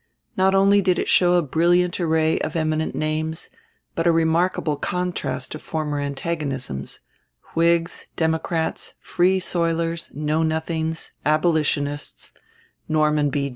Not 0.35 0.55
only 0.55 0.81
did 0.81 0.97
it 0.97 1.07
show 1.07 1.35
a 1.35 1.43
brilliant 1.43 1.99
array 1.99 2.39
of 2.39 2.55
eminent 2.55 2.95
names, 2.95 3.51
but 3.93 4.07
a 4.07 4.11
remarkable 4.11 4.75
contrast 4.75 5.53
of 5.53 5.61
former 5.61 5.99
antagonisms: 5.99 7.01
Whigs, 7.53 8.07
Democrats, 8.15 8.95
Free 8.99 9.39
Soilers, 9.39 10.11
Know 10.15 10.41
Nothings, 10.41 11.11
Abolitionists; 11.23 12.33
Norman 12.89 13.29
B. 13.29 13.49